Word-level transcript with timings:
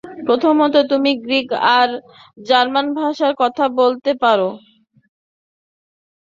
প্রথমত, 0.27 0.75
তুমি 0.91 1.11
গ্রীক 1.25 1.49
আর 1.77 1.89
জার্মান 2.47 2.87
ভাষায় 2.99 3.35
কথা 3.41 3.65
বলতে 3.79 4.11
পারো। 4.23 4.49